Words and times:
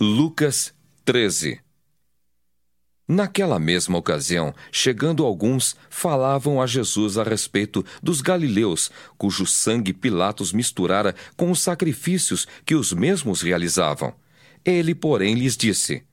Lucas 0.00 0.72
13 1.04 1.58
Naquela 3.08 3.58
mesma 3.58 3.98
ocasião, 3.98 4.54
chegando 4.70 5.24
alguns, 5.24 5.74
falavam 5.90 6.62
a 6.62 6.68
Jesus 6.68 7.18
a 7.18 7.24
respeito 7.24 7.84
dos 8.00 8.20
galileus, 8.20 8.92
cujo 9.16 9.44
sangue 9.44 9.92
Pilatos 9.92 10.52
misturara 10.52 11.16
com 11.36 11.50
os 11.50 11.58
sacrifícios 11.58 12.46
que 12.64 12.76
os 12.76 12.92
mesmos 12.92 13.42
realizavam. 13.42 14.14
Ele, 14.64 14.94
porém, 14.94 15.34
lhes 15.34 15.56
disse: 15.56 16.04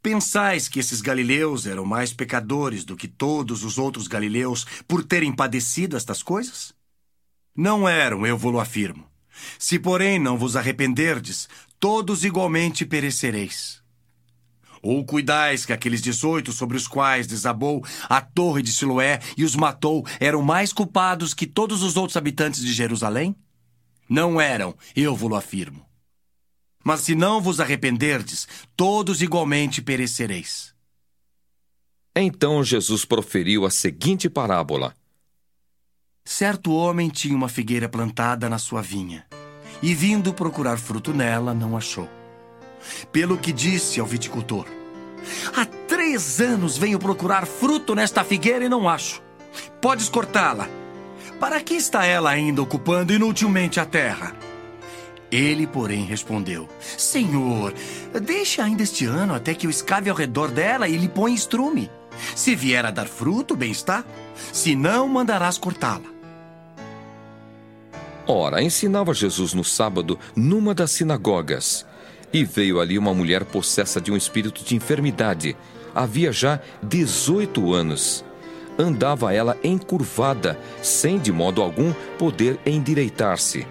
Pensais 0.00 0.68
que 0.68 0.78
esses 0.78 1.00
galileus 1.00 1.66
eram 1.66 1.84
mais 1.84 2.12
pecadores 2.12 2.84
do 2.84 2.96
que 2.96 3.08
todos 3.08 3.64
os 3.64 3.78
outros 3.78 4.06
galileus 4.06 4.64
por 4.86 5.02
terem 5.02 5.34
padecido 5.34 5.96
estas 5.96 6.22
coisas? 6.22 6.72
Não 7.52 7.88
eram, 7.88 8.24
eu 8.24 8.38
vou-lo 8.38 8.60
afirmo. 8.60 9.12
Se, 9.58 9.78
porém, 9.78 10.18
não 10.18 10.38
vos 10.38 10.56
arrependerdes, 10.56 11.48
todos 11.78 12.24
igualmente 12.24 12.84
perecereis. 12.84 13.82
Ou 14.82 15.04
cuidais 15.04 15.64
que 15.64 15.72
aqueles 15.72 16.02
dezoito 16.02 16.52
sobre 16.52 16.76
os 16.76 16.86
quais 16.86 17.26
desabou 17.26 17.82
a 18.02 18.20
torre 18.20 18.62
de 18.62 18.70
Siloé 18.70 19.18
e 19.36 19.42
os 19.42 19.56
matou 19.56 20.06
eram 20.20 20.42
mais 20.42 20.72
culpados 20.72 21.32
que 21.32 21.46
todos 21.46 21.82
os 21.82 21.96
outros 21.96 22.18
habitantes 22.18 22.60
de 22.60 22.72
Jerusalém? 22.72 23.34
Não 24.08 24.38
eram, 24.38 24.76
eu 24.94 25.16
vou-lo 25.16 25.36
afirmo. 25.36 25.86
Mas 26.84 27.00
se 27.00 27.14
não 27.14 27.40
vos 27.40 27.60
arrependerdes, 27.60 28.46
todos 28.76 29.22
igualmente 29.22 29.80
perecereis. 29.80 30.74
Então 32.14 32.62
Jesus 32.62 33.06
proferiu 33.06 33.64
a 33.64 33.70
seguinte 33.70 34.28
parábola: 34.28 34.94
Certo 36.26 36.72
homem 36.72 37.10
tinha 37.10 37.36
uma 37.36 37.50
figueira 37.50 37.86
plantada 37.86 38.48
na 38.48 38.58
sua 38.58 38.80
vinha, 38.80 39.26
e 39.82 39.94
vindo 39.94 40.32
procurar 40.32 40.78
fruto 40.78 41.12
nela, 41.12 41.52
não 41.52 41.76
achou. 41.76 42.08
Pelo 43.12 43.36
que 43.36 43.52
disse 43.52 44.00
ao 44.00 44.06
viticultor: 44.06 44.66
Há 45.54 45.66
três 45.86 46.40
anos 46.40 46.78
venho 46.78 46.98
procurar 46.98 47.46
fruto 47.46 47.94
nesta 47.94 48.24
figueira 48.24 48.64
e 48.64 48.70
não 48.70 48.88
acho. 48.88 49.22
Podes 49.82 50.08
cortá-la. 50.08 50.66
Para 51.38 51.60
que 51.60 51.74
está 51.74 52.06
ela 52.06 52.30
ainda 52.30 52.62
ocupando 52.62 53.12
inutilmente 53.12 53.78
a 53.78 53.84
terra? 53.84 54.34
Ele, 55.30 55.66
porém, 55.66 56.06
respondeu: 56.06 56.66
Senhor, 56.80 57.74
deixe 58.22 58.62
ainda 58.62 58.82
este 58.82 59.04
ano 59.04 59.34
até 59.34 59.52
que 59.52 59.66
eu 59.66 59.70
escave 59.70 60.08
ao 60.08 60.16
redor 60.16 60.50
dela 60.50 60.88
e 60.88 60.96
lhe 60.96 61.08
ponha 61.08 61.34
estrume. 61.34 61.90
Se 62.34 62.54
vier 62.54 62.86
a 62.86 62.90
dar 62.90 63.08
fruto, 63.08 63.54
bem 63.54 63.70
está. 63.70 64.02
Se 64.52 64.74
não, 64.74 65.06
mandarás 65.06 65.58
cortá-la. 65.58 66.13
Ora, 68.26 68.62
ensinava 68.62 69.12
Jesus 69.12 69.52
no 69.52 69.62
sábado 69.62 70.18
numa 70.34 70.74
das 70.74 70.90
sinagogas. 70.92 71.86
E 72.32 72.44
veio 72.44 72.80
ali 72.80 72.98
uma 72.98 73.14
mulher 73.14 73.44
possessa 73.44 74.00
de 74.00 74.10
um 74.10 74.16
espírito 74.16 74.64
de 74.64 74.74
enfermidade. 74.74 75.56
Havia 75.94 76.32
já 76.32 76.58
18 76.82 77.72
anos. 77.72 78.24
Andava 78.78 79.32
ela 79.32 79.56
encurvada, 79.62 80.58
sem 80.82 81.18
de 81.18 81.30
modo 81.30 81.62
algum 81.62 81.92
poder 82.18 82.58
endireitar-se. 82.66 83.66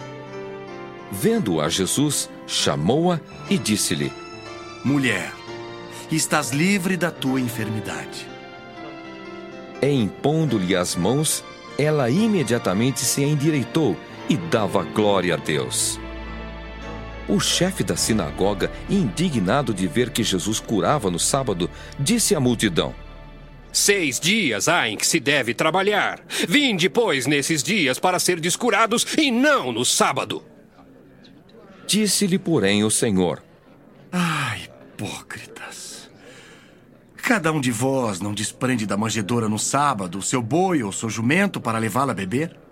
Vendo 1.11 1.59
a 1.59 1.67
Jesus, 1.67 2.29
chamou-a 2.47 3.19
e 3.49 3.57
disse-lhe: 3.57 4.13
Mulher, 4.85 5.33
estás 6.09 6.51
livre 6.51 6.95
da 6.95 7.11
tua 7.11 7.41
enfermidade. 7.41 8.27
E 9.81 9.89
impondo-lhe 9.89 10.73
as 10.73 10.95
mãos, 10.95 11.43
ela 11.77 12.09
imediatamente 12.09 13.01
se 13.01 13.21
endireitou 13.23 13.97
e 14.33 14.37
dava 14.49 14.83
glória 14.83 15.35
a 15.35 15.37
Deus. 15.37 15.99
O 17.29 17.39
chefe 17.39 17.83
da 17.83 17.95
sinagoga, 17.95 18.71
indignado 18.89 19.71
de 19.73 19.87
ver 19.87 20.09
que 20.09 20.23
Jesus 20.23 20.59
curava 20.59 21.11
no 21.11 21.19
sábado, 21.19 21.69
disse 21.99 22.33
à 22.33 22.39
multidão: 22.39 22.95
Seis 23.71 24.19
dias 24.19 24.67
há 24.67 24.89
em 24.89 24.97
que 24.97 25.05
se 25.05 25.19
deve 25.19 25.53
trabalhar. 25.53 26.19
Vinde, 26.49 26.89
pois, 26.89 27.27
nesses 27.27 27.61
dias 27.61 27.99
para 27.99 28.17
ser 28.17 28.39
descurados 28.39 29.05
e 29.17 29.29
não 29.29 29.71
no 29.71 29.85
sábado. 29.85 30.43
Disse-lhe, 31.85 32.39
porém, 32.39 32.83
o 32.83 32.89
Senhor: 32.89 33.43
Ah, 34.11 34.57
hipócritas! 34.57 36.09
Cada 37.17 37.51
um 37.51 37.61
de 37.61 37.71
vós 37.71 38.19
não 38.19 38.33
desprende 38.33 38.87
da 38.87 38.97
manjedoura 38.97 39.47
no 39.47 39.59
sábado 39.59 40.17
o 40.17 40.23
seu 40.23 40.41
boi 40.41 40.81
ou 40.81 40.91
seu 40.91 41.09
jumento 41.09 41.61
para 41.61 41.77
levá-la 41.77 42.13
a 42.13 42.15
beber? 42.15 42.63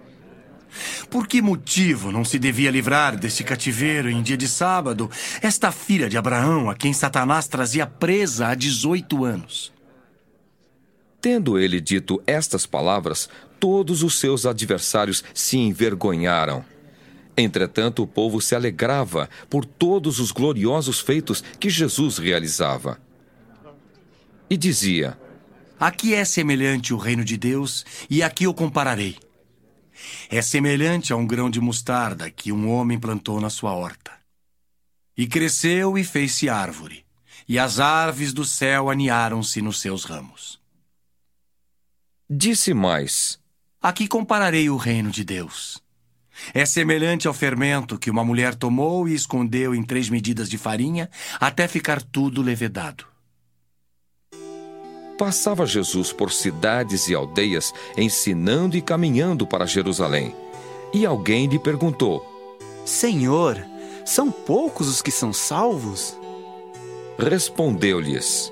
Por 1.09 1.27
que 1.27 1.41
motivo 1.41 2.11
não 2.11 2.23
se 2.23 2.39
devia 2.39 2.71
livrar 2.71 3.17
deste 3.17 3.43
cativeiro 3.43 4.09
em 4.09 4.21
dia 4.21 4.37
de 4.37 4.47
sábado 4.47 5.09
esta 5.41 5.71
filha 5.71 6.09
de 6.09 6.17
Abraão, 6.17 6.69
a 6.69 6.75
quem 6.75 6.93
Satanás 6.93 7.47
trazia 7.47 7.85
presa 7.85 8.47
há 8.47 8.55
18 8.55 9.25
anos? 9.25 9.73
Tendo 11.21 11.59
ele 11.59 11.79
dito 11.79 12.21
estas 12.25 12.65
palavras, 12.65 13.29
todos 13.59 14.01
os 14.01 14.19
seus 14.19 14.45
adversários 14.45 15.23
se 15.35 15.57
envergonharam. 15.57 16.65
Entretanto, 17.38 18.01
o 18.01 18.07
povo 18.07 18.41
se 18.41 18.55
alegrava 18.55 19.29
por 19.49 19.63
todos 19.63 20.19
os 20.19 20.31
gloriosos 20.31 20.99
feitos 20.99 21.43
que 21.59 21.69
Jesus 21.69 22.17
realizava. 22.17 22.99
E 24.49 24.57
dizia: 24.57 25.17
Aqui 25.79 26.13
é 26.13 26.25
semelhante 26.25 26.93
o 26.93 26.97
reino 26.97 27.23
de 27.23 27.38
Deus, 27.38 27.85
e 28.09 28.21
aqui 28.21 28.47
o 28.47 28.53
compararei. 28.53 29.15
É 30.29 30.41
semelhante 30.41 31.12
a 31.12 31.16
um 31.16 31.25
grão 31.25 31.50
de 31.50 31.59
mostarda 31.59 32.29
que 32.29 32.51
um 32.51 32.69
homem 32.69 33.00
plantou 33.00 33.39
na 33.39 33.50
sua 33.50 33.73
horta. 33.73 34.12
E 35.17 35.28
cresceu 35.28 35.97
e 35.97 36.03
fez-se 36.03 36.50
árvore, 36.50 37.06
e 37.47 37.59
as 37.59 37.79
aves 37.79 38.34
do 38.34 38.45
céu 38.45 38.89
aninharam-se 38.89 39.62
nos 39.62 39.81
seus 39.81 40.03
ramos. 40.03 40.59
Disse 42.29 42.73
mais: 42.73 43.39
Aqui 43.81 44.07
compararei 44.07 44.69
o 44.69 44.78
reino 44.78 45.12
de 45.12 45.23
Deus. 45.23 45.81
É 46.53 46.66
semelhante 46.66 47.28
ao 47.28 47.33
fermento 47.33 48.00
que 48.00 48.09
uma 48.09 48.23
mulher 48.23 48.56
tomou 48.56 49.07
e 49.07 49.13
escondeu 49.13 49.75
em 49.75 49.83
três 49.83 50.09
medidas 50.09 50.50
de 50.50 50.57
farinha 50.57 51.09
até 51.39 51.68
ficar 51.68 52.01
tudo 52.01 52.41
levedado. 52.41 53.10
Passava 55.21 55.67
Jesus 55.67 56.11
por 56.11 56.31
cidades 56.31 57.07
e 57.07 57.13
aldeias, 57.13 57.71
ensinando 57.95 58.75
e 58.75 58.81
caminhando 58.81 59.45
para 59.45 59.67
Jerusalém. 59.67 60.35
E 60.91 61.05
alguém 61.05 61.45
lhe 61.45 61.59
perguntou: 61.59 62.25
Senhor, 62.83 63.63
são 64.03 64.31
poucos 64.31 64.87
os 64.87 64.99
que 64.99 65.11
são 65.11 65.31
salvos? 65.31 66.17
Respondeu-lhes: 67.19 68.51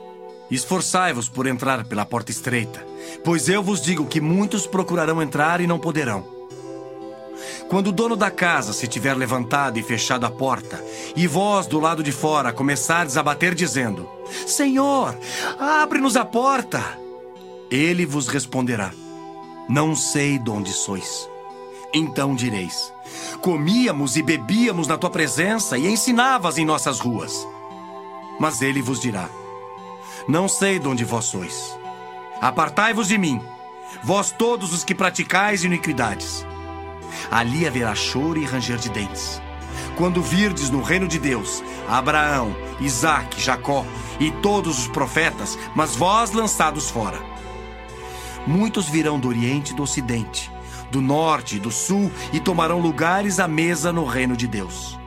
Esforçai-vos 0.51 1.27
por 1.27 1.47
entrar 1.47 1.85
pela 1.85 2.05
porta 2.05 2.29
estreita, 2.29 2.85
pois 3.23 3.49
eu 3.49 3.63
vos 3.63 3.81
digo 3.81 4.05
que 4.05 4.21
muitos 4.21 4.67
procurarão 4.67 5.23
entrar 5.23 5.61
e 5.61 5.65
não 5.65 5.79
poderão. 5.79 6.38
Quando 7.69 7.87
o 7.87 7.91
dono 7.91 8.15
da 8.15 8.31
casa 8.31 8.73
se 8.73 8.87
tiver 8.87 9.13
levantado 9.13 9.77
e 9.77 9.83
fechado 9.83 10.25
a 10.25 10.31
porta, 10.31 10.83
e 11.15 11.27
vós 11.27 11.67
do 11.67 11.79
lado 11.79 12.01
de 12.01 12.11
fora 12.11 12.51
começardes 12.51 13.15
a 13.15 13.21
bater, 13.21 13.53
dizendo: 13.53 14.09
Senhor, 14.47 15.15
abre-nos 15.59 16.17
a 16.17 16.25
porta. 16.25 16.83
Ele 17.69 18.07
vos 18.07 18.27
responderá: 18.27 18.91
Não 19.69 19.95
sei 19.95 20.39
de 20.39 20.49
onde 20.49 20.73
sois. 20.73 21.29
Então 21.93 22.33
direis: 22.33 22.91
Comíamos 23.39 24.17
e 24.17 24.23
bebíamos 24.23 24.87
na 24.87 24.97
tua 24.97 25.11
presença 25.11 25.77
e 25.77 25.87
ensinavas 25.87 26.57
em 26.57 26.65
nossas 26.65 26.99
ruas. 26.99 27.47
Mas 28.39 28.63
ele 28.63 28.81
vos 28.81 28.99
dirá: 28.99 29.29
Não 30.27 30.47
sei 30.47 30.79
de 30.79 30.87
onde 30.87 31.05
vós 31.05 31.25
sois. 31.25 31.77
Apartai-vos 32.41 33.07
de 33.07 33.17
mim, 33.17 33.39
vós 34.03 34.31
todos 34.31 34.73
os 34.73 34.83
que 34.83 34.95
praticais 34.95 35.63
iniquidades. 35.63 36.43
Ali 37.29 37.67
haverá 37.67 37.93
choro 37.95 38.39
e 38.39 38.45
ranger 38.45 38.77
de 38.77 38.89
dentes. 38.89 39.41
Quando 39.95 40.21
virdes 40.21 40.69
no 40.69 40.81
reino 40.81 41.07
de 41.07 41.19
Deus 41.19 41.63
Abraão, 41.87 42.55
Isaque, 42.79 43.41
Jacó 43.41 43.83
e 44.19 44.29
todos 44.29 44.79
os 44.79 44.87
profetas, 44.87 45.57
mas 45.75 45.95
vós 45.95 46.31
lançados 46.31 46.89
fora. 46.89 47.19
Muitos 48.45 48.87
virão 48.87 49.19
do 49.19 49.27
Oriente 49.27 49.73
e 49.73 49.75
do 49.75 49.83
Ocidente, 49.83 50.51
do 50.91 51.01
Norte 51.01 51.57
e 51.57 51.59
do 51.59 51.71
Sul, 51.71 52.11
e 52.31 52.39
tomarão 52.39 52.79
lugares 52.79 53.39
à 53.39 53.47
mesa 53.47 53.91
no 53.91 54.05
reino 54.05 54.35
de 54.37 54.47
Deus. 54.47 54.97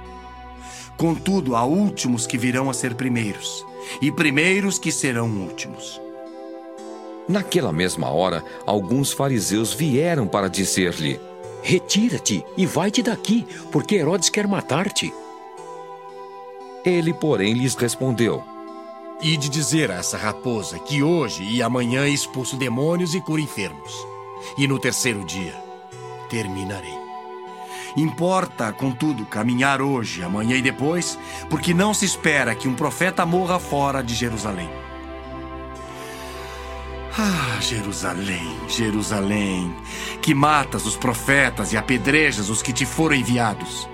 Contudo, 0.97 1.57
há 1.57 1.65
últimos 1.65 2.27
que 2.27 2.39
virão 2.39 2.69
a 2.69 2.75
ser 2.75 2.95
primeiros, 2.95 3.65
e 4.01 4.11
primeiros 4.11 4.79
que 4.79 4.93
serão 4.93 5.29
últimos. 5.29 6.01
Naquela 7.29 7.73
mesma 7.73 8.11
hora, 8.11 8.45
alguns 8.67 9.13
fariseus 9.13 9.73
vieram 9.73 10.27
para 10.27 10.49
dizer-lhe: 10.49 11.21
Retira-te 11.63 12.45
e 12.57 12.67
vai-te 12.67 13.03
daqui, 13.03 13.47
porque 13.71 13.95
Herodes 13.95 14.29
quer 14.29 14.49
matar-te. 14.49 15.13
Ele, 16.85 17.15
porém, 17.15 17.55
lhes 17.55 17.77
respondeu: 17.77 18.43
E 19.23 19.37
de 19.37 19.49
dizer 19.49 19.91
a 19.91 19.95
essa 19.95 20.19
raposa 20.19 20.79
que 20.81 21.03
hoje 21.03 21.45
e 21.45 21.63
amanhã 21.63 22.09
expulso 22.09 22.57
demônios 22.57 23.15
e 23.15 23.21
curo 23.21 23.41
enfermos, 23.41 23.95
e 24.59 24.67
no 24.67 24.79
terceiro 24.79 25.25
dia 25.25 25.55
terminarei. 26.29 27.01
Importa, 27.97 28.73
contudo, 28.73 29.27
caminhar 29.27 29.83
hoje, 29.83 30.23
amanhã 30.23 30.57
e 30.57 30.63
depois, 30.63 31.19
porque 31.51 31.75
não 31.75 31.93
se 31.93 32.07
espera 32.07 32.55
que 32.55 32.67
um 32.67 32.75
profeta 32.75 33.25
morra 33.27 33.59
fora 33.59 34.03
de 34.03 34.15
Jerusalém. 34.15 34.82
Ah, 37.15 37.59
Jerusalém, 37.61 38.57
Jerusalém, 38.67 39.77
que 40.23 40.35
matas 40.35 40.87
os 40.87 40.97
profetas 40.97 41.71
e 41.73 41.77
apedrejas 41.77 42.49
os 42.49 42.63
que 42.63 42.73
te 42.73 42.87
foram 42.87 43.15
enviados. 43.15 43.87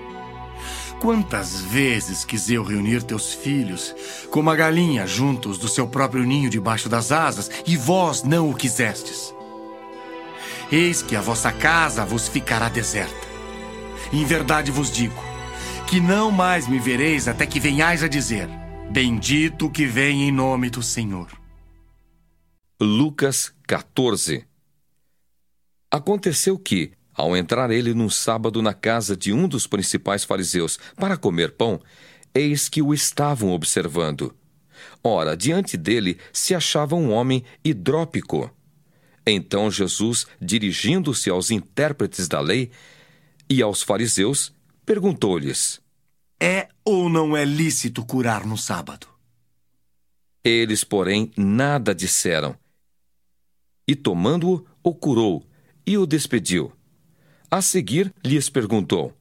Quantas 1.01 1.59
vezes 1.59 2.23
quis 2.23 2.49
eu 2.49 2.63
reunir 2.63 3.03
teus 3.03 3.33
filhos, 3.33 3.93
como 4.31 4.49
a 4.49 4.55
galinha 4.55 5.05
juntos 5.05 5.57
do 5.57 5.67
seu 5.67 5.85
próprio 5.85 6.23
ninho 6.23 6.49
debaixo 6.49 6.87
das 6.87 7.11
asas, 7.11 7.51
e 7.67 7.75
vós 7.75 8.23
não 8.23 8.49
o 8.49 8.55
quisestes. 8.55 9.33
Eis 10.71 11.01
que 11.01 11.15
a 11.15 11.21
vossa 11.21 11.51
casa 11.51 12.05
vos 12.05 12.29
ficará 12.29 12.69
deserta. 12.69 13.27
Em 14.13 14.23
verdade 14.23 14.71
vos 14.71 14.89
digo, 14.89 15.21
que 15.87 15.99
não 15.99 16.31
mais 16.31 16.69
me 16.69 16.79
vereis 16.79 17.27
até 17.27 17.45
que 17.45 17.59
venhais 17.59 18.01
a 18.01 18.07
dizer: 18.07 18.47
Bendito 18.89 19.69
que 19.69 19.85
vem 19.85 20.23
em 20.23 20.31
nome 20.31 20.69
do 20.69 20.81
Senhor. 20.81 21.38
Lucas 22.81 23.53
14 23.67 24.45
Aconteceu 25.91 26.57
que, 26.57 26.93
ao 27.13 27.35
entrar 27.35 27.71
ele 27.71 27.93
num 27.93 28.09
sábado 28.09 28.61
na 28.61 28.73
casa 28.73 29.17
de 29.17 29.33
um 29.33 29.49
dos 29.49 29.67
principais 29.67 30.23
fariseus 30.23 30.79
para 30.95 31.17
comer 31.17 31.57
pão, 31.57 31.81
eis 32.33 32.69
que 32.69 32.81
o 32.81 32.93
estavam 32.93 33.49
observando. 33.49 34.33
Ora, 35.03 35.35
diante 35.35 35.75
dele 35.75 36.17
se 36.31 36.55
achava 36.55 36.95
um 36.95 37.11
homem 37.11 37.43
hidrópico. 37.65 38.49
Então 39.27 39.69
Jesus, 39.69 40.25
dirigindo-se 40.39 41.29
aos 41.29 41.51
intérpretes 41.51 42.29
da 42.29 42.39
lei 42.39 42.71
e 43.49 43.61
aos 43.61 43.83
fariseus, 43.83 44.53
perguntou-lhes: 44.85 45.81
É 46.39 46.69
ou 46.85 47.09
não 47.09 47.35
é 47.35 47.43
lícito 47.43 48.05
curar 48.05 48.45
no 48.45 48.57
sábado? 48.57 49.05
Eles, 50.45 50.85
porém, 50.85 51.33
nada 51.35 51.93
disseram. 51.93 52.55
E 53.89 53.95
tomando-o, 53.95 54.63
o 54.83 54.93
curou 54.93 55.43
e 55.83 55.97
o 55.97 56.05
despediu. 56.05 56.71
A 57.49 57.59
seguir, 57.59 58.13
lhes 58.23 58.47
perguntou: 58.47 59.11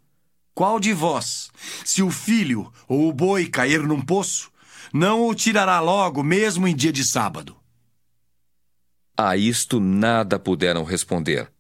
Qual 0.52 0.78
de 0.78 0.92
vós, 0.92 1.50
se 1.86 2.02
o 2.02 2.10
filho 2.10 2.70
ou 2.86 3.08
o 3.08 3.12
boi 3.14 3.46
cair 3.46 3.80
num 3.80 4.02
poço, 4.02 4.50
não 4.92 5.26
o 5.26 5.34
tirará 5.34 5.80
logo, 5.80 6.22
mesmo 6.22 6.68
em 6.68 6.76
dia 6.76 6.92
de 6.92 7.02
sábado? 7.02 7.56
A 9.16 9.38
isto 9.38 9.80
nada 9.80 10.38
puderam 10.38 10.84
responder. 10.84 11.50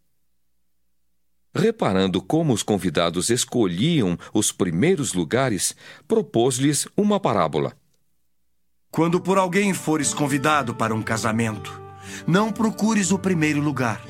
Reparando 1.54 2.20
como 2.20 2.52
os 2.52 2.62
convidados 2.62 3.30
escolhiam 3.30 4.18
os 4.34 4.52
primeiros 4.52 5.14
lugares, 5.14 5.74
propôs-lhes 6.06 6.86
uma 6.94 7.18
parábola. 7.18 7.74
Quando 8.90 9.18
por 9.18 9.38
alguém 9.38 9.72
fores 9.72 10.12
convidado 10.12 10.74
para 10.74 10.94
um 10.94 11.02
casamento, 11.02 11.87
não 12.26 12.52
procures 12.52 13.10
o 13.10 13.18
primeiro 13.18 13.60
lugar, 13.60 14.00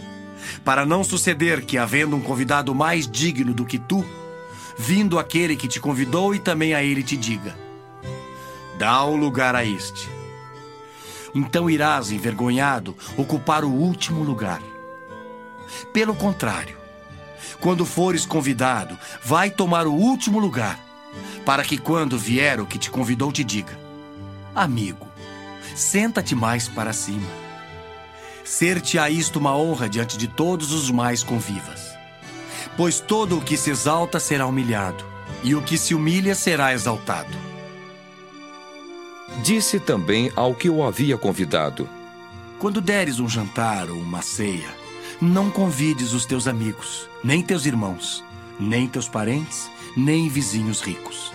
para 0.64 0.86
não 0.86 1.02
suceder 1.04 1.64
que, 1.64 1.78
havendo 1.78 2.16
um 2.16 2.20
convidado 2.20 2.74
mais 2.74 3.08
digno 3.08 3.52
do 3.52 3.64
que 3.64 3.78
tu, 3.78 4.04
vindo 4.78 5.18
aquele 5.18 5.56
que 5.56 5.68
te 5.68 5.80
convidou 5.80 6.34
e 6.34 6.38
também 6.38 6.74
a 6.74 6.82
ele 6.82 7.02
te 7.02 7.16
diga: 7.16 7.56
Dá 8.78 9.02
o 9.02 9.16
lugar 9.16 9.54
a 9.54 9.64
este. 9.64 10.08
Então 11.34 11.68
irás, 11.68 12.10
envergonhado, 12.10 12.96
ocupar 13.16 13.64
o 13.64 13.70
último 13.70 14.22
lugar. 14.22 14.62
Pelo 15.92 16.14
contrário, 16.14 16.76
quando 17.60 17.84
fores 17.84 18.24
convidado, 18.24 18.98
vai 19.22 19.50
tomar 19.50 19.86
o 19.86 19.92
último 19.92 20.38
lugar, 20.38 20.78
para 21.44 21.64
que 21.64 21.76
quando 21.76 22.18
vier 22.18 22.60
o 22.60 22.66
que 22.66 22.78
te 22.78 22.90
convidou 22.90 23.32
te 23.32 23.42
diga: 23.42 23.78
Amigo, 24.54 25.08
senta-te 25.74 26.34
mais 26.34 26.68
para 26.68 26.92
cima. 26.92 27.47
Ser-te-á 28.48 29.10
isto 29.10 29.38
uma 29.38 29.54
honra 29.54 29.90
diante 29.90 30.16
de 30.16 30.26
todos 30.26 30.72
os 30.72 30.90
mais 30.90 31.22
convivas. 31.22 31.94
Pois 32.78 32.98
todo 32.98 33.36
o 33.36 33.42
que 33.42 33.58
se 33.58 33.68
exalta 33.68 34.18
será 34.18 34.46
humilhado, 34.46 35.04
e 35.44 35.54
o 35.54 35.60
que 35.60 35.76
se 35.76 35.94
humilha 35.94 36.34
será 36.34 36.72
exaltado. 36.72 37.36
Disse 39.44 39.78
também 39.78 40.32
ao 40.34 40.54
que 40.54 40.70
o 40.70 40.82
havia 40.82 41.18
convidado: 41.18 41.86
Quando 42.58 42.80
deres 42.80 43.20
um 43.20 43.28
jantar 43.28 43.90
ou 43.90 43.98
uma 43.98 44.22
ceia, 44.22 44.74
não 45.20 45.50
convides 45.50 46.14
os 46.14 46.24
teus 46.24 46.48
amigos, 46.48 47.06
nem 47.22 47.42
teus 47.42 47.66
irmãos, 47.66 48.24
nem 48.58 48.88
teus 48.88 49.10
parentes, 49.10 49.70
nem 49.94 50.26
vizinhos 50.26 50.80
ricos. 50.80 51.30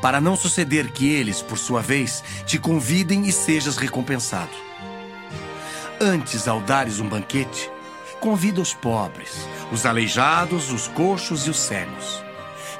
Para 0.00 0.22
não 0.22 0.34
suceder 0.36 0.90
que 0.90 1.06
eles, 1.06 1.42
por 1.42 1.58
sua 1.58 1.82
vez, 1.82 2.24
te 2.46 2.58
convidem 2.58 3.26
e 3.26 3.32
sejas 3.32 3.76
recompensado. 3.76 4.70
Antes, 6.02 6.48
ao 6.48 6.62
dares 6.62 6.98
um 6.98 7.06
banquete, 7.06 7.70
convida 8.20 8.58
os 8.58 8.72
pobres, 8.72 9.46
os 9.70 9.84
aleijados, 9.84 10.72
os 10.72 10.88
coxos 10.88 11.46
e 11.46 11.50
os 11.50 11.58
cegos. 11.58 12.24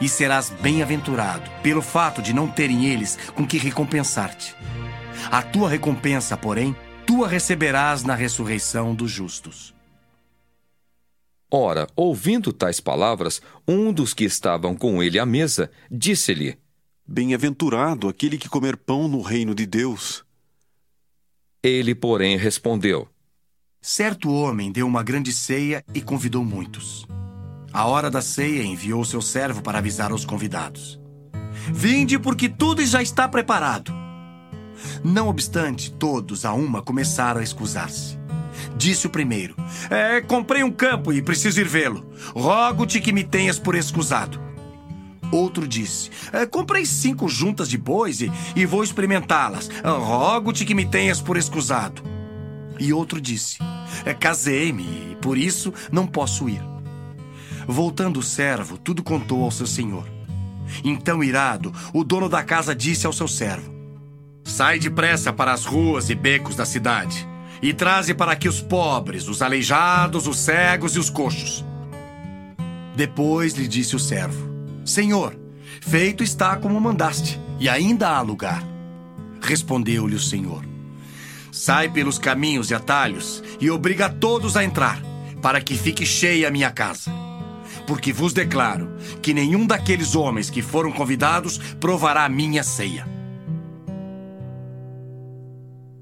E 0.01 0.09
serás 0.09 0.49
bem-aventurado 0.49 1.51
pelo 1.63 1.83
fato 1.83 2.23
de 2.23 2.33
não 2.33 2.49
terem 2.49 2.87
eles 2.87 3.19
com 3.35 3.47
que 3.47 3.59
recompensar-te. 3.59 4.57
A 5.31 5.43
tua 5.43 5.69
recompensa, 5.69 6.35
porém, 6.35 6.75
tu 7.07 7.23
a 7.23 7.29
receberás 7.29 8.03
na 8.03 8.15
ressurreição 8.15 8.95
dos 8.95 9.11
justos. 9.11 9.75
Ora, 11.51 11.87
ouvindo 11.95 12.55
tais 12.55 12.81
palavras, 12.81 13.43
um 13.69 13.93
dos 13.93 14.15
que 14.15 14.25
estavam 14.25 14.75
com 14.75 15.03
ele 15.03 15.19
à 15.19 15.27
mesa 15.27 15.71
disse-lhe: 15.91 16.57
Bem-aventurado 17.07 18.09
aquele 18.09 18.39
que 18.39 18.49
comer 18.49 18.79
pão 18.79 19.09
no 19.09 19.21
reino 19.21 19.55
de 19.55 19.67
Deus. 19.67 20.25
Ele, 21.63 21.95
porém, 21.95 22.39
respondeu: 22.39 23.07
Certo 23.83 24.33
homem 24.33 24.73
deu 24.73 24.87
uma 24.87 25.03
grande 25.03 25.31
ceia 25.31 25.85
e 25.95 26.01
convidou 26.01 26.43
muitos. 26.43 27.07
À 27.71 27.87
hora 27.87 28.11
da 28.11 28.23
ceia, 28.23 28.63
enviou 28.63 29.05
seu 29.05 29.21
servo 29.21 29.61
para 29.61 29.77
avisar 29.77 30.11
aos 30.11 30.25
convidados: 30.25 30.99
Vinde, 31.71 32.19
porque 32.19 32.49
tudo 32.49 32.85
já 32.85 33.03
está 33.03 33.29
preparado. 33.29 33.93
Não 35.05 35.29
obstante, 35.29 35.93
todos 35.93 36.47
a 36.47 36.55
uma 36.55 36.81
começaram 36.81 37.41
a 37.41 37.45
escusar-se. 37.45 38.19
Disse 38.75 39.07
o 39.07 39.11
primeiro: 39.11 39.55
é, 39.91 40.23
Comprei 40.23 40.63
um 40.63 40.71
campo 40.71 41.13
e 41.13 41.21
preciso 41.21 41.61
ir 41.61 41.69
vê-lo. 41.69 42.11
Rogo-te 42.35 43.03
que 43.03 43.13
me 43.13 43.23
tenhas 43.23 43.59
por 43.59 43.75
escusado. 43.75 44.41
Outro 45.33 45.67
disse: 45.67 46.11
é, 46.33 46.47
Comprei 46.47 46.85
cinco 46.85 47.29
juntas 47.29 47.69
de 47.69 47.79
bois 47.79 48.21
e, 48.21 48.31
e 48.57 48.67
vou 48.67 48.83
experimentá-las. 48.83 49.71
Rogo-te 49.85 50.65
que 50.65 50.75
me 50.75 50.85
tenhas 50.85 51.21
por 51.21 51.37
escusado. 51.37 52.03
E 52.79 52.93
outro 52.93 53.21
disse: 53.21 53.59
é, 54.05 54.15
Casei-me 54.15 54.83
e 55.13 55.17
por 55.21 55.39
isso 55.39 55.73
não 55.93 56.07
posso 56.07 56.49
ir. 56.49 56.63
Voltando 57.67 58.19
o 58.19 58.23
servo, 58.23 58.79
tudo 58.79 59.03
contou 59.03 59.45
ao 59.45 59.51
seu 59.51 59.67
senhor. 59.67 60.07
Então, 60.85 61.23
irado, 61.23 61.73
o 61.93 62.05
dono 62.05 62.29
da 62.29 62.43
casa 62.43 62.75
disse 62.75 63.07
ao 63.07 63.13
seu 63.13 63.29
servo: 63.29 63.73
Sai 64.45 64.79
depressa 64.79 65.33
para 65.33 65.53
as 65.53 65.65
ruas 65.65 66.11
e 66.11 66.15
becos 66.15 66.57
da 66.57 66.65
cidade 66.65 67.29
e 67.63 67.75
traze 67.75 68.15
para 68.15 68.33
aqui 68.33 68.49
os 68.49 68.61
pobres, 68.61 69.29
os 69.29 69.43
aleijados, 69.43 70.27
os 70.27 70.39
cegos 70.39 70.97
e 70.97 70.99
os 70.99 71.11
coxos. 71.11 71.65
Depois 72.97 73.55
lhe 73.55 73.69
disse 73.69 73.95
o 73.95 73.99
servo: 73.99 74.50
Senhor, 74.91 75.39
feito 75.81 76.25
está 76.25 76.57
como 76.57 76.81
mandaste, 76.81 77.41
e 77.61 77.69
ainda 77.69 78.09
há 78.09 78.21
lugar. 78.21 78.67
Respondeu-lhe 79.41 80.17
o 80.17 80.21
Senhor: 80.21 80.65
Sai 81.53 81.89
pelos 81.89 82.19
caminhos 82.19 82.73
e 82.73 82.75
atalhos 82.75 83.41
e 83.61 83.71
obriga 83.71 84.09
todos 84.09 84.57
a 84.57 84.65
entrar, 84.65 85.01
para 85.41 85.61
que 85.61 85.77
fique 85.77 86.05
cheia 86.05 86.49
a 86.49 86.51
minha 86.51 86.73
casa. 86.73 87.13
Porque 87.87 88.13
vos 88.13 88.33
declaro 88.33 88.97
que 89.23 89.33
nenhum 89.33 89.65
daqueles 89.65 90.17
homens 90.17 90.51
que 90.51 90.61
foram 90.61 90.91
convidados 90.91 91.57
provará 91.79 92.25
a 92.25 92.29
minha 92.29 92.65
ceia. 92.65 93.07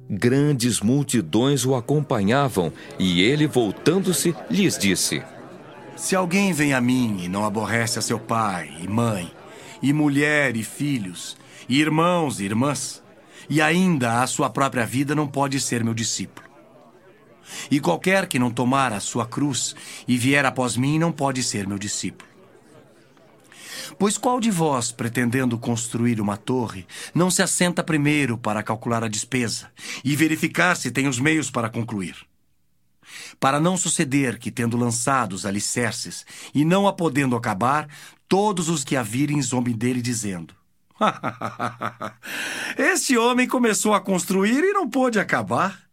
Grandes 0.08 0.80
multidões 0.80 1.66
o 1.66 1.74
acompanhavam, 1.74 2.72
e 2.98 3.20
ele, 3.20 3.46
voltando-se, 3.46 4.34
lhes 4.50 4.78
disse: 4.78 5.22
Se 5.98 6.14
alguém 6.14 6.52
vem 6.52 6.72
a 6.72 6.80
mim 6.80 7.24
e 7.24 7.28
não 7.28 7.44
aborrece 7.44 7.98
a 7.98 8.02
seu 8.02 8.20
pai 8.20 8.72
e 8.80 8.86
mãe, 8.86 9.32
e 9.82 9.92
mulher 9.92 10.56
e 10.56 10.62
filhos, 10.62 11.36
e 11.68 11.80
irmãos 11.80 12.38
e 12.38 12.44
irmãs, 12.44 13.02
e 13.50 13.60
ainda 13.60 14.22
a 14.22 14.26
sua 14.28 14.48
própria 14.48 14.86
vida 14.86 15.12
não 15.12 15.26
pode 15.26 15.60
ser 15.60 15.82
meu 15.82 15.92
discípulo. 15.92 16.48
E 17.68 17.80
qualquer 17.80 18.28
que 18.28 18.38
não 18.38 18.48
tomar 18.48 18.92
a 18.92 19.00
sua 19.00 19.26
cruz 19.26 19.74
e 20.06 20.16
vier 20.16 20.46
após 20.46 20.76
mim 20.76 21.00
não 21.00 21.10
pode 21.10 21.42
ser 21.42 21.66
meu 21.66 21.78
discípulo. 21.78 22.30
Pois 23.98 24.16
qual 24.16 24.38
de 24.38 24.52
vós, 24.52 24.92
pretendendo 24.92 25.58
construir 25.58 26.20
uma 26.20 26.36
torre, 26.36 26.86
não 27.12 27.28
se 27.28 27.42
assenta 27.42 27.82
primeiro 27.82 28.38
para 28.38 28.62
calcular 28.62 29.02
a 29.02 29.08
despesa 29.08 29.68
e 30.04 30.14
verificar 30.14 30.76
se 30.76 30.92
tem 30.92 31.08
os 31.08 31.18
meios 31.18 31.50
para 31.50 31.68
concluir? 31.68 32.14
Para 33.40 33.60
não 33.60 33.76
suceder 33.76 34.38
que, 34.38 34.50
tendo 34.50 34.76
lançado 34.76 35.32
os 35.32 35.46
alicerces 35.46 36.26
e 36.54 36.64
não 36.64 36.88
a 36.88 36.92
podendo 36.92 37.36
acabar, 37.36 37.88
todos 38.28 38.68
os 38.68 38.84
que 38.84 38.96
a 38.96 39.02
virem 39.02 39.40
zombem 39.40 39.76
dele, 39.76 40.02
dizendo: 40.02 40.54
Este 42.76 43.16
homem 43.16 43.46
começou 43.46 43.94
a 43.94 44.00
construir 44.00 44.62
e 44.64 44.72
não 44.72 44.88
pôde 44.88 45.18
acabar. 45.18 45.88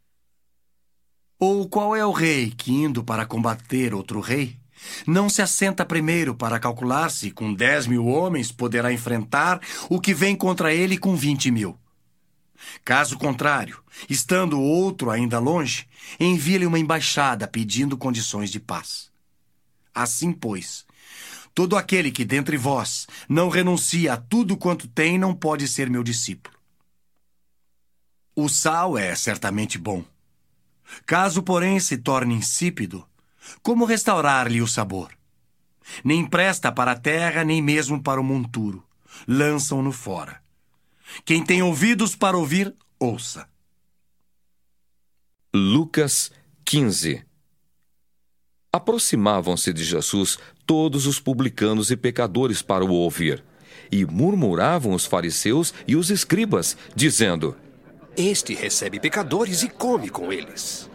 Ou 1.39 1.67
qual 1.67 1.95
é 1.95 2.05
o 2.05 2.11
rei 2.11 2.51
que, 2.51 2.71
indo 2.71 3.03
para 3.03 3.25
combater 3.25 3.93
outro 3.93 4.19
rei, 4.19 4.57
não 5.05 5.29
se 5.29 5.41
assenta 5.41 5.85
primeiro 5.85 6.33
para 6.33 6.59
calcular 6.59 7.09
se 7.09 7.31
com 7.31 7.53
dez 7.53 7.87
mil 7.87 8.05
homens 8.07 8.51
poderá 8.51 8.91
enfrentar 8.91 9.59
o 9.89 9.99
que 9.99 10.13
vem 10.13 10.35
contra 10.35 10.73
ele 10.73 10.97
com 10.97 11.15
vinte 11.15 11.51
mil? 11.51 11.77
Caso 12.83 13.17
contrário, 13.17 13.83
estando 14.09 14.59
outro 14.59 15.11
ainda 15.11 15.39
longe, 15.39 15.87
envia-lhe 16.19 16.65
uma 16.65 16.79
embaixada 16.79 17.47
pedindo 17.47 17.97
condições 17.97 18.51
de 18.51 18.59
paz. 18.59 19.11
Assim, 19.93 20.31
pois, 20.31 20.85
todo 21.53 21.77
aquele 21.77 22.11
que 22.11 22.25
dentre 22.25 22.57
vós 22.57 23.07
não 23.29 23.49
renuncia 23.49 24.13
a 24.13 24.17
tudo 24.17 24.57
quanto 24.57 24.87
tem 24.87 25.17
não 25.17 25.33
pode 25.33 25.67
ser 25.67 25.89
meu 25.89 26.03
discípulo. 26.03 26.55
O 28.35 28.49
sal 28.49 28.97
é 28.97 29.15
certamente 29.15 29.77
bom. 29.77 30.03
Caso, 31.05 31.41
porém, 31.41 31.79
se 31.79 31.97
torne 31.97 32.35
insípido, 32.35 33.07
como 33.63 33.85
restaurar-lhe 33.85 34.61
o 34.61 34.67
sabor? 34.67 35.11
Nem 36.03 36.25
presta 36.25 36.71
para 36.71 36.91
a 36.91 36.99
terra, 36.99 37.43
nem 37.43 37.61
mesmo 37.61 38.01
para 38.01 38.19
o 38.19 38.23
monturo. 38.23 38.83
Lançam-no 39.27 39.91
fora. 39.91 40.44
Quem 41.23 41.43
tem 41.43 41.61
ouvidos 41.61 42.15
para 42.15 42.37
ouvir, 42.37 42.73
ouça. 42.99 43.47
Lucas 45.53 46.31
15 46.65 47.23
Aproximavam-se 48.73 49.71
de 49.71 49.83
Jesus 49.85 50.37
todos 50.65 51.07
os 51.07 51.17
publicanos 51.19 51.91
e 51.91 51.95
pecadores 51.95 52.61
para 52.61 52.83
o 52.83 52.91
ouvir, 52.91 53.41
e 53.89 54.05
murmuravam 54.05 54.93
os 54.93 55.05
fariseus 55.05 55.73
e 55.87 55.95
os 55.95 56.09
escribas, 56.09 56.75
dizendo: 56.93 57.55
Este 58.17 58.53
recebe 58.53 58.99
pecadores 58.99 59.63
e 59.63 59.69
come 59.69 60.09
com 60.09 60.33
eles. 60.33 60.89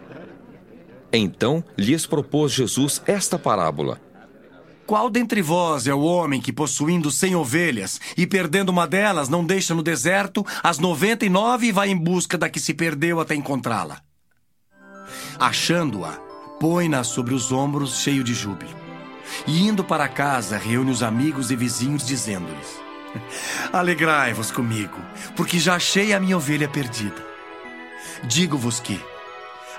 Então 1.11 1.63
lhes 1.75 2.05
propôs 2.05 2.51
Jesus 2.51 3.01
esta 3.07 3.39
parábola. 3.39 3.99
Qual 4.91 5.09
dentre 5.09 5.41
vós 5.41 5.87
é 5.87 5.93
o 5.93 6.01
homem 6.01 6.41
que, 6.41 6.51
possuindo 6.51 7.09
cem 7.09 7.33
ovelhas 7.33 8.01
e 8.17 8.27
perdendo 8.27 8.67
uma 8.67 8.85
delas, 8.85 9.29
não 9.29 9.41
deixa 9.41 9.73
no 9.73 9.81
deserto 9.81 10.45
as 10.61 10.79
noventa 10.79 11.25
e 11.25 11.29
nove 11.29 11.67
e 11.67 11.71
vai 11.71 11.89
em 11.89 11.95
busca 11.95 12.37
da 12.37 12.49
que 12.49 12.59
se 12.59 12.73
perdeu 12.73 13.21
até 13.21 13.33
encontrá-la? 13.33 14.01
Achando-a, 15.39 16.11
põe-na 16.59 17.05
sobre 17.05 17.33
os 17.33 17.53
ombros, 17.53 18.01
cheio 18.01 18.21
de 18.21 18.33
júbilo. 18.33 18.75
E 19.47 19.65
indo 19.65 19.81
para 19.81 20.09
casa, 20.09 20.57
reúne 20.57 20.91
os 20.91 21.01
amigos 21.01 21.51
e 21.51 21.55
vizinhos, 21.55 22.05
dizendo-lhes: 22.05 22.81
Alegrai-vos 23.71 24.51
comigo, 24.51 24.99
porque 25.37 25.57
já 25.57 25.75
achei 25.75 26.11
a 26.11 26.19
minha 26.19 26.35
ovelha 26.35 26.67
perdida. 26.67 27.25
Digo-vos 28.25 28.81
que, 28.81 28.99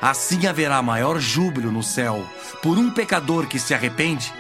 assim 0.00 0.46
haverá 0.46 0.80
maior 0.80 1.20
júbilo 1.20 1.70
no 1.70 1.82
céu 1.82 2.26
por 2.62 2.78
um 2.78 2.90
pecador 2.90 3.46
que 3.46 3.58
se 3.58 3.74
arrepende 3.74 4.32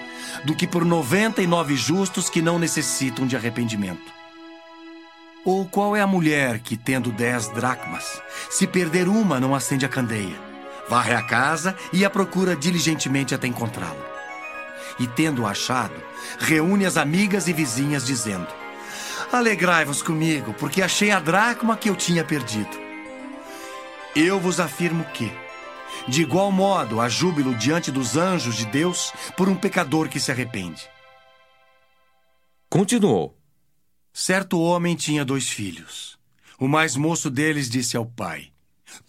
do 0.44 0.54
que 0.54 0.66
por 0.66 0.84
noventa 0.84 1.42
e 1.42 1.46
nove 1.46 1.76
justos 1.76 2.28
que 2.28 2.42
não 2.42 2.58
necessitam 2.58 3.26
de 3.26 3.36
arrependimento. 3.36 4.12
Ou 5.44 5.66
qual 5.66 5.96
é 5.96 6.00
a 6.00 6.06
mulher 6.06 6.60
que, 6.60 6.76
tendo 6.76 7.10
dez 7.10 7.48
dracmas, 7.48 8.22
se 8.48 8.66
perder 8.66 9.08
uma, 9.08 9.40
não 9.40 9.54
acende 9.54 9.84
a 9.84 9.88
candeia, 9.88 10.38
varre 10.88 11.14
a 11.14 11.22
casa 11.22 11.76
e 11.92 12.04
a 12.04 12.10
procura 12.10 12.54
diligentemente 12.54 13.34
até 13.34 13.48
encontrá-la? 13.48 14.12
E, 15.00 15.06
tendo 15.06 15.46
achado, 15.46 15.94
reúne 16.38 16.86
as 16.86 16.96
amigas 16.96 17.48
e 17.48 17.52
vizinhas, 17.52 18.06
dizendo: 18.06 18.46
Alegrai-vos 19.32 20.02
comigo, 20.02 20.54
porque 20.54 20.82
achei 20.82 21.10
a 21.10 21.18
dracma 21.18 21.76
que 21.76 21.88
eu 21.88 21.96
tinha 21.96 22.22
perdido. 22.22 22.80
Eu 24.14 24.38
vos 24.38 24.60
afirmo 24.60 25.04
que, 25.06 25.32
de 26.08 26.22
igual 26.22 26.50
modo, 26.50 27.00
há 27.00 27.08
júbilo 27.08 27.54
diante 27.54 27.90
dos 27.90 28.16
anjos 28.16 28.56
de 28.56 28.66
Deus 28.66 29.12
por 29.36 29.48
um 29.48 29.54
pecador 29.54 30.08
que 30.08 30.18
se 30.18 30.32
arrepende. 30.32 30.88
Continuou. 32.68 33.38
Certo 34.12 34.60
homem 34.60 34.96
tinha 34.96 35.24
dois 35.24 35.48
filhos. 35.48 36.18
O 36.58 36.66
mais 36.66 36.96
moço 36.96 37.30
deles 37.30 37.70
disse 37.70 37.96
ao 37.96 38.04
pai: 38.04 38.52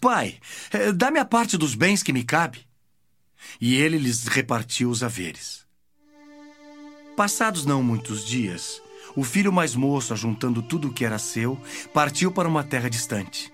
Pai, 0.00 0.38
eh, 0.72 0.92
dá-me 0.92 1.18
a 1.18 1.24
parte 1.24 1.58
dos 1.58 1.74
bens 1.74 2.02
que 2.02 2.12
me 2.12 2.24
cabe. 2.24 2.66
E 3.60 3.74
ele 3.74 3.98
lhes 3.98 4.26
repartiu 4.26 4.88
os 4.88 5.02
haveres. 5.02 5.66
Passados 7.16 7.66
não 7.66 7.82
muitos 7.82 8.24
dias, 8.24 8.82
o 9.14 9.22
filho 9.22 9.52
mais 9.52 9.74
moço, 9.74 10.12
ajuntando 10.12 10.62
tudo 10.62 10.88
o 10.88 10.92
que 10.92 11.04
era 11.04 11.18
seu, 11.18 11.60
partiu 11.92 12.32
para 12.32 12.48
uma 12.48 12.64
terra 12.64 12.88
distante 12.88 13.53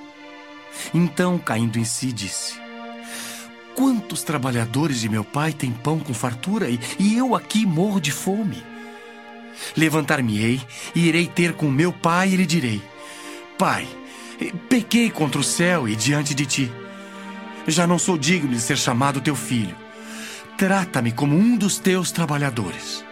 Então, 0.93 1.37
caindo 1.37 1.77
em 1.77 1.85
si, 1.85 2.11
disse: 2.11 2.59
Quantos 3.75 4.23
trabalhadores 4.23 4.99
de 5.01 5.09
meu 5.09 5.23
pai 5.23 5.53
têm 5.53 5.71
pão 5.71 5.99
com 5.99 6.13
fartura 6.13 6.69
e, 6.69 6.79
e 6.99 7.17
eu 7.17 7.35
aqui 7.35 7.65
morro 7.65 7.99
de 7.99 8.11
fome? 8.11 8.63
Levantar-me-ei 9.75 10.61
e 10.95 11.07
irei 11.07 11.27
ter 11.27 11.53
com 11.53 11.69
meu 11.69 11.93
pai 11.93 12.29
e 12.29 12.35
lhe 12.35 12.45
direi: 12.45 12.81
Pai, 13.57 13.87
pequei 14.69 15.09
contra 15.09 15.39
o 15.39 15.43
céu 15.43 15.87
e 15.87 15.95
diante 15.95 16.33
de 16.33 16.45
ti. 16.45 16.71
Já 17.67 17.85
não 17.85 17.99
sou 17.99 18.17
digno 18.17 18.49
de 18.49 18.59
ser 18.59 18.77
chamado 18.77 19.21
teu 19.21 19.35
filho. 19.35 19.75
Trata-me 20.57 21.11
como 21.11 21.35
um 21.35 21.55
dos 21.55 21.77
teus 21.79 22.11
trabalhadores. 22.11 23.05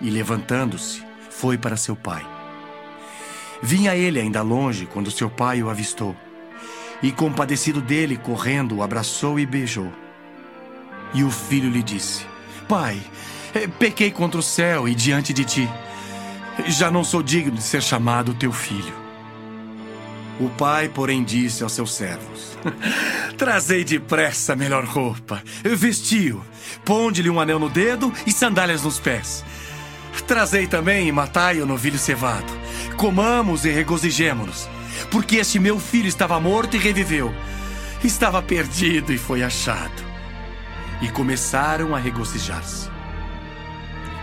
E 0.00 0.10
levantando-se, 0.10 1.02
foi 1.30 1.56
para 1.56 1.76
seu 1.76 1.94
pai. 1.94 2.33
Vinha 3.64 3.96
ele 3.96 4.20
ainda 4.20 4.42
longe 4.42 4.84
quando 4.84 5.10
seu 5.10 5.30
pai 5.30 5.62
o 5.62 5.70
avistou. 5.70 6.14
E, 7.02 7.10
compadecido 7.10 7.80
dele, 7.80 8.18
correndo, 8.18 8.76
o 8.76 8.82
abraçou 8.82 9.40
e 9.40 9.46
beijou. 9.46 9.90
E 11.14 11.24
o 11.24 11.30
filho 11.30 11.70
lhe 11.70 11.82
disse: 11.82 12.26
Pai, 12.68 13.00
eh, 13.54 13.66
pequei 13.66 14.10
contra 14.10 14.38
o 14.38 14.42
céu 14.42 14.86
e 14.86 14.94
diante 14.94 15.32
de 15.32 15.46
ti. 15.46 15.68
Já 16.66 16.90
não 16.90 17.02
sou 17.02 17.22
digno 17.22 17.52
de 17.52 17.62
ser 17.62 17.82
chamado 17.82 18.34
teu 18.34 18.52
filho. 18.52 18.92
O 20.38 20.50
pai, 20.50 20.90
porém, 20.90 21.24
disse 21.24 21.62
aos 21.62 21.72
seus 21.72 21.94
servos: 21.94 22.58
Trazei 23.38 23.82
depressa 23.82 24.52
a 24.52 24.56
melhor 24.56 24.84
roupa, 24.84 25.42
vestiu, 25.62 26.44
ponde-lhe 26.84 27.30
um 27.30 27.40
anel 27.40 27.58
no 27.58 27.70
dedo 27.70 28.12
e 28.26 28.30
sandálias 28.30 28.82
nos 28.82 29.00
pés. 29.00 29.42
Trazei 30.26 30.66
também 30.66 31.08
e 31.08 31.12
matai 31.12 31.62
o 31.62 31.66
novilho 31.66 31.98
cevado. 31.98 32.63
Comamos 32.96 33.64
e 33.64 33.70
regozijemo-nos, 33.70 34.68
porque 35.10 35.36
este 35.36 35.58
meu 35.58 35.78
filho 35.78 36.06
estava 36.06 36.38
morto 36.38 36.76
e 36.76 36.78
reviveu. 36.78 37.34
Estava 38.02 38.40
perdido 38.40 39.12
e 39.12 39.18
foi 39.18 39.42
achado. 39.42 40.02
E 41.02 41.08
começaram 41.08 41.94
a 41.94 41.98
regozijar-se. 41.98 42.88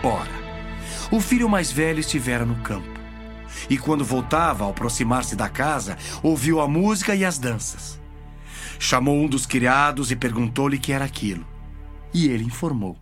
Ora, 0.02 0.30
o 1.10 1.20
filho 1.20 1.48
mais 1.48 1.70
velho 1.70 2.00
estivera 2.00 2.44
no 2.44 2.56
campo. 2.56 2.88
E 3.68 3.76
quando 3.76 4.04
voltava, 4.04 4.64
ao 4.64 4.70
aproximar-se 4.70 5.36
da 5.36 5.48
casa, 5.48 5.96
ouviu 6.22 6.60
a 6.60 6.66
música 6.66 7.14
e 7.14 7.24
as 7.24 7.38
danças. 7.38 8.00
Chamou 8.78 9.16
um 9.16 9.28
dos 9.28 9.46
criados 9.46 10.10
e 10.10 10.16
perguntou-lhe 10.16 10.78
que 10.78 10.92
era 10.92 11.04
aquilo. 11.04 11.46
E 12.12 12.26
ele 12.26 12.44
informou. 12.44 13.01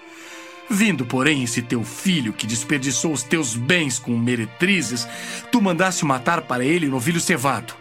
Vindo, 0.73 1.05
porém, 1.05 1.43
esse 1.43 1.61
teu 1.61 1.83
filho 1.83 2.31
que 2.31 2.47
desperdiçou 2.47 3.11
os 3.11 3.23
teus 3.23 3.57
bens 3.57 3.99
com 3.99 4.17
meretrizes, 4.17 5.05
tu 5.51 5.61
mandaste 5.61 6.05
matar 6.05 6.43
para 6.43 6.63
ele 6.63 6.87
o 6.87 6.91
novilho 6.91 7.19
cevado. 7.19 7.73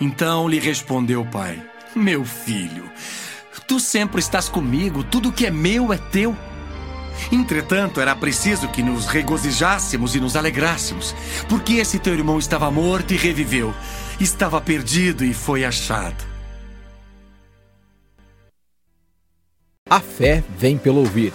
Então 0.00 0.48
lhe 0.48 0.58
respondeu 0.58 1.20
o 1.20 1.26
pai: 1.26 1.62
Meu 1.94 2.24
filho, 2.24 2.90
tu 3.68 3.78
sempre 3.78 4.20
estás 4.20 4.48
comigo, 4.48 5.04
tudo 5.04 5.30
que 5.30 5.44
é 5.44 5.50
meu 5.50 5.92
é 5.92 5.98
teu. 5.98 6.34
Entretanto, 7.30 8.00
era 8.00 8.16
preciso 8.16 8.68
que 8.68 8.82
nos 8.82 9.04
regozijássemos 9.04 10.16
e 10.16 10.20
nos 10.20 10.34
alegrássemos, 10.34 11.14
porque 11.46 11.74
esse 11.74 11.98
teu 11.98 12.14
irmão 12.14 12.38
estava 12.38 12.70
morto 12.70 13.12
e 13.12 13.18
reviveu, 13.18 13.74
estava 14.18 14.62
perdido 14.62 15.22
e 15.22 15.34
foi 15.34 15.62
achado. 15.62 16.24
A 19.90 20.00
fé 20.00 20.42
vem 20.58 20.78
pelo 20.78 21.00
ouvir 21.00 21.34